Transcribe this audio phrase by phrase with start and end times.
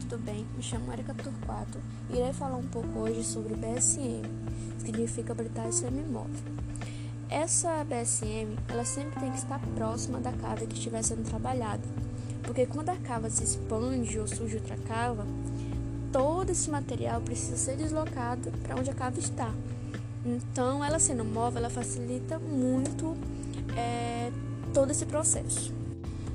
[0.00, 0.46] tudo bem?
[0.56, 1.78] Me chamo Erika Turquato
[2.10, 4.22] e irei falar um pouco hoje sobre BSM,
[4.78, 6.42] que significa habilitar semimóvel.
[7.28, 11.82] Essa BSM, ela sempre tem que estar próxima da cava que estiver sendo trabalhada,
[12.42, 15.26] porque quando a cava se expande ou surge outra cava,
[16.12, 19.50] todo esse material precisa ser deslocado para onde a cava está.
[20.24, 23.16] Então, ela sendo móvel, ela facilita muito
[23.76, 24.30] é,
[24.72, 25.83] todo esse processo.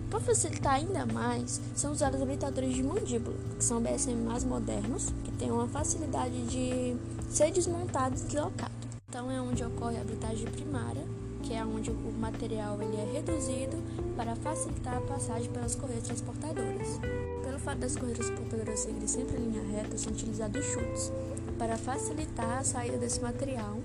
[0.09, 5.31] Para facilitar ainda mais, são usados habilitadores de mandíbula, que são BSM mais modernos, que
[5.33, 6.97] têm uma facilidade de
[7.29, 8.71] ser desmontado e deslocado.
[9.07, 11.03] Então é onde ocorre a habilitagem primária,
[11.43, 13.77] que é onde o material ele é reduzido
[14.15, 16.99] para facilitar a passagem pelas correias transportadoras.
[17.43, 21.11] Pelo fato das correias transportadoras seguirem sempre em linha reta, são utilizados chutes
[21.57, 23.77] para facilitar a saída desse material.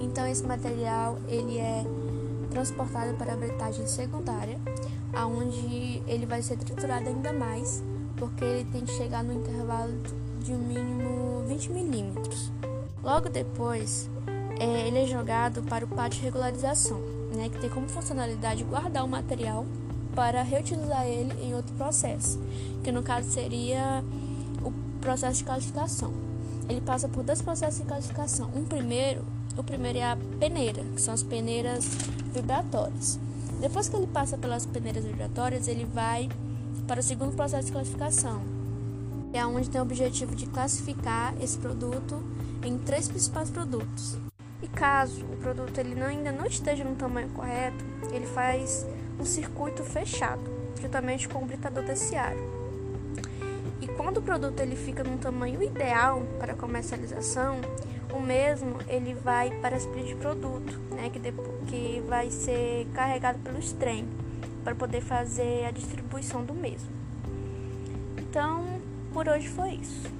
[0.00, 1.84] Então esse material ele é
[2.50, 4.58] transportado para a habilitagem secundária,
[5.12, 7.82] aonde ele vai ser triturado ainda mais,
[8.16, 9.92] porque ele tem que chegar no intervalo
[10.42, 12.50] de um mínimo 20 milímetros.
[13.02, 14.08] Logo depois,
[14.58, 17.00] é, ele é jogado para o pátio de regularização,
[17.34, 19.64] né, que tem como funcionalidade guardar o material
[20.14, 22.38] para reutilizar ele em outro processo,
[22.82, 24.04] que no caso seria
[24.62, 26.12] o processo de classificação.
[26.68, 28.50] Ele passa por dois processos de classificação.
[28.54, 29.24] Um primeiro,
[29.56, 31.84] o primeiro é a peneira, que são as peneiras
[32.32, 33.18] vibratórias.
[33.60, 36.30] Depois que ele passa pelas peneiras vibratórias, ele vai
[36.88, 38.40] para o segundo processo de classificação,
[39.30, 42.22] que é onde tem o objetivo de classificar esse produto
[42.64, 44.16] em três principais produtos.
[44.62, 48.86] E caso o produto ele ainda não esteja no tamanho correto, ele faz
[49.20, 50.42] um circuito fechado,
[50.80, 52.59] juntamente com o britador terciário.
[53.80, 57.60] E quando o produto ele fica num tamanho ideal para comercialização,
[58.12, 62.86] o mesmo ele vai para a split de produto, né, que, depois, que vai ser
[62.92, 64.06] carregado pelo trem
[64.62, 66.90] para poder fazer a distribuição do mesmo.
[68.18, 68.80] Então,
[69.12, 70.10] por hoje foi isso.